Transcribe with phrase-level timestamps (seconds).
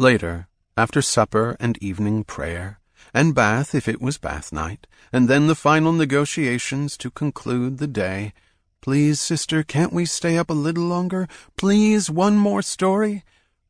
[0.00, 0.46] Later,
[0.76, 2.78] after supper and evening prayer,
[3.12, 7.88] and bath if it was bath night, and then the final negotiations to conclude the
[7.88, 8.32] day.
[8.80, 11.26] Please, sister, can't we stay up a little longer?
[11.56, 13.24] Please, one more story?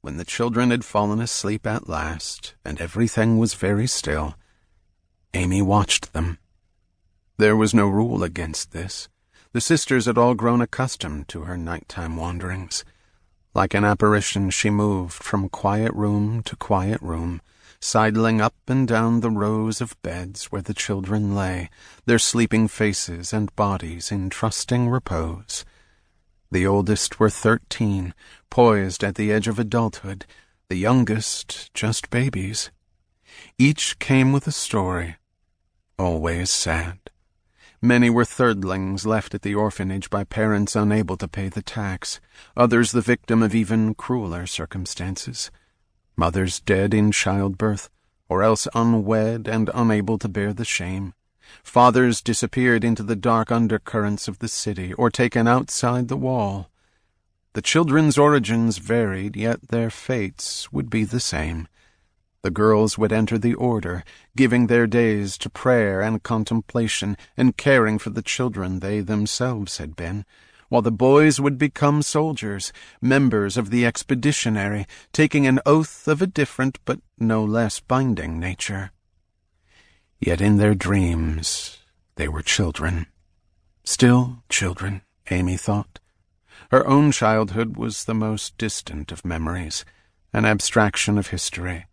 [0.00, 4.36] When the children had fallen asleep at last, and everything was very still,
[5.34, 6.38] Amy watched them.
[7.36, 9.08] There was no rule against this.
[9.52, 12.84] The sisters had all grown accustomed to her nighttime wanderings.
[13.54, 17.42] Like an apparition, she moved from quiet room to quiet room,
[17.80, 21.68] sidling up and down the rows of beds where the children lay,
[22.06, 25.66] their sleeping faces and bodies in trusting repose.
[26.50, 28.14] The oldest were thirteen,
[28.48, 30.24] poised at the edge of adulthood,
[30.68, 32.70] the youngest just babies.
[33.58, 35.16] Each came with a story,
[35.98, 36.98] always sad.
[37.82, 42.20] Many were thirdlings left at the orphanage by parents unable to pay the tax,
[42.56, 45.50] others the victim of even crueler circumstances
[46.16, 47.90] mothers dead in childbirth,
[48.28, 51.14] or else unwed and unable to bear the shame.
[51.62, 56.70] Fathers disappeared into the dark undercurrents of the city, or taken outside the wall.
[57.54, 61.68] The children's origins varied, yet their fates would be the same.
[62.42, 64.04] The girls would enter the order,
[64.36, 69.96] giving their days to prayer and contemplation, and caring for the children they themselves had
[69.96, 70.24] been
[70.72, 76.26] while the boys would become soldiers, members of the expeditionary, taking an oath of a
[76.26, 78.90] different but no less binding nature.
[80.18, 81.76] Yet in their dreams
[82.14, 83.04] they were children.
[83.84, 86.00] Still children, Amy thought.
[86.70, 89.84] Her own childhood was the most distant of memories,
[90.32, 91.84] an abstraction of history.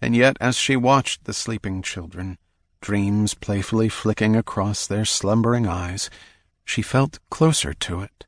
[0.00, 2.38] And yet, as she watched the sleeping children,
[2.80, 6.08] dreams playfully flicking across their slumbering eyes,
[6.64, 8.26] she felt closer to it,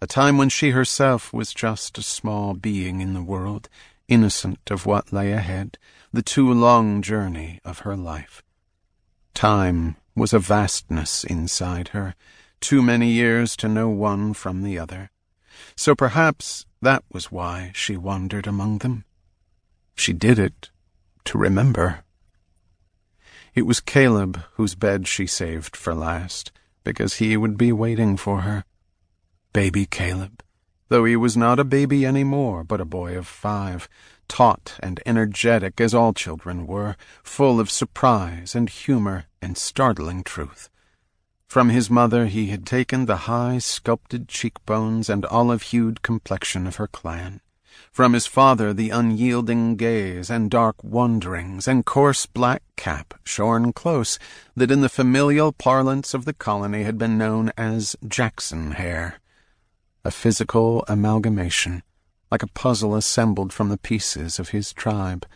[0.00, 3.68] a time when she herself was just a small being in the world,
[4.08, 5.78] innocent of what lay ahead,
[6.12, 8.42] the too long journey of her life.
[9.34, 12.14] Time was a vastness inside her,
[12.60, 15.10] too many years to know one from the other.
[15.76, 19.04] So perhaps that was why she wandered among them.
[19.94, 20.70] She did it
[21.24, 22.04] to remember.
[23.54, 26.50] It was Caleb whose bed she saved for last
[26.82, 28.64] because he would be waiting for her.
[29.52, 30.42] Baby Caleb,
[30.88, 33.88] though he was not a baby any more, but a boy of five,
[34.28, 40.68] taut and energetic as all children were, full of surprise and humor and startling truth.
[41.46, 46.88] From his mother he had taken the high, sculpted cheekbones and olive-hued complexion of her
[46.88, 47.40] clan.
[47.92, 54.18] From his father the unyielding gaze and dark wanderings and coarse black cap shorn close
[54.56, 59.20] that in the familial parlance of the colony had been known as Jaxon hair.
[60.04, 61.82] A physical amalgamation,
[62.30, 65.26] like a puzzle assembled from the pieces of his tribe.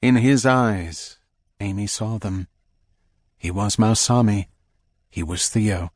[0.00, 1.18] In his eyes,
[1.60, 2.48] Amy saw them.
[3.38, 4.48] He was Mausami.
[5.10, 5.90] He was Theo.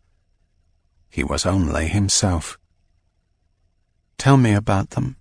[1.09, 2.59] He was only himself.
[4.19, 5.17] Tell me about them.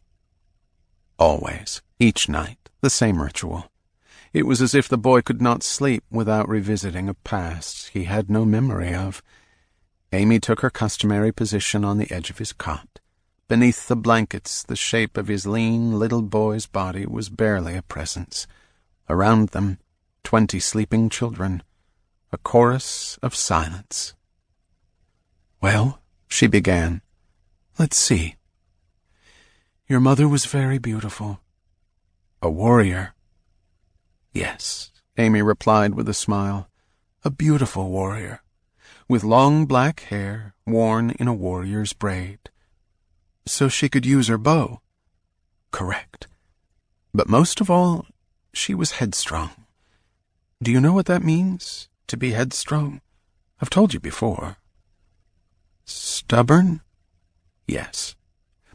[1.18, 3.72] Always, each night, the same ritual.
[4.34, 8.30] It was as if the boy could not sleep without revisiting a past he had
[8.30, 9.24] no memory of.
[10.12, 13.00] Amy took her customary position on the edge of his cot.
[13.48, 18.46] Beneath the blankets, the shape of his lean little boy's body was barely a presence.
[19.08, 19.78] Around them,
[20.24, 21.64] twenty sleeping children.
[22.32, 24.16] A chorus of silence.
[25.62, 27.02] Well, she began,
[27.80, 28.36] let's see.
[29.88, 31.42] Your mother was very beautiful.
[32.42, 33.14] A warrior.
[34.34, 36.68] Yes, Amy replied with a smile.
[37.24, 38.42] A beautiful warrior,
[39.08, 42.40] with long black hair worn in a warrior's braid.
[43.46, 44.82] So she could use her bow.
[45.70, 46.26] Correct.
[47.14, 48.08] But most of all,
[48.54, 49.52] she was headstrong.
[50.64, 53.02] Do you know what that means, to be headstrong?
[53.62, 54.58] I've told you before.
[55.86, 56.82] Stubborn?
[57.68, 58.16] Yes,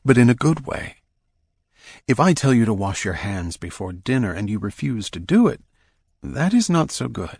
[0.05, 0.99] but in a good way.
[2.07, 5.47] If I tell you to wash your hands before dinner and you refuse to do
[5.47, 5.61] it,
[6.23, 7.39] that is not so good.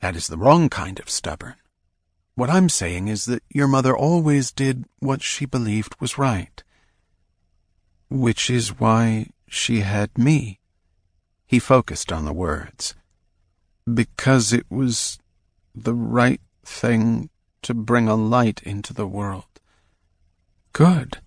[0.00, 1.54] That is the wrong kind of stubborn.
[2.34, 6.62] What I'm saying is that your mother always did what she believed was right.
[8.10, 10.60] Which is why she had me.
[11.46, 12.94] He focused on the words.
[13.92, 15.18] Because it was
[15.74, 17.30] the right thing
[17.62, 19.60] to bring a light into the world.
[20.72, 21.18] Good.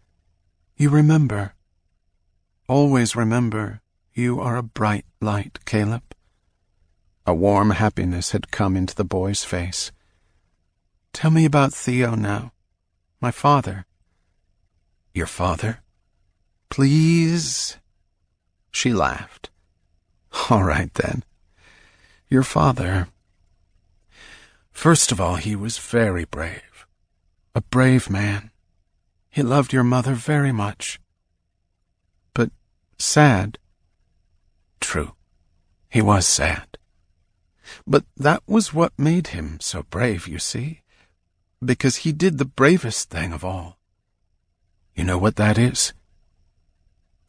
[0.75, 1.53] You remember.
[2.67, 3.81] Always remember,
[4.13, 6.03] you are a bright light, Caleb.
[7.25, 9.91] A warm happiness had come into the boy's face.
[11.13, 12.51] Tell me about Theo now.
[13.21, 13.85] My father.
[15.13, 15.81] Your father?
[16.69, 17.77] Please?
[18.69, 19.49] She laughed.
[20.49, 21.23] All right, then.
[22.29, 23.07] Your father.
[24.71, 26.85] First of all, he was very brave.
[27.55, 28.51] A brave man.
[29.29, 30.99] He loved your mother very much.
[32.97, 33.59] Sad.
[34.79, 35.13] True.
[35.89, 36.77] He was sad.
[37.85, 40.81] But that was what made him so brave, you see.
[41.63, 43.77] Because he did the bravest thing of all.
[44.95, 45.94] You know what that is?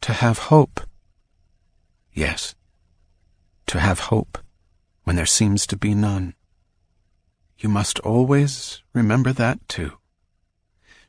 [0.01, 0.81] To have hope.
[2.13, 2.55] Yes.
[3.67, 4.37] To have hope
[5.03, 6.33] when there seems to be none.
[7.57, 9.93] You must always remember that, too.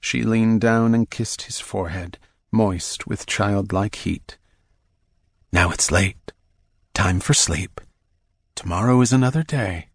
[0.01, 2.19] She leaned down and kissed his forehead,
[2.51, 4.39] moist with childlike heat.
[5.53, 6.33] Now it's late.
[6.95, 7.81] Time for sleep.
[8.55, 9.90] Tomorrow is another day.